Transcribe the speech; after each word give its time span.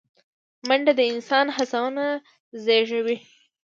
منډه 0.67 0.91
د 0.99 1.01
انسان 1.13 1.45
هڅونه 1.57 2.05
زیږوي 2.63 3.17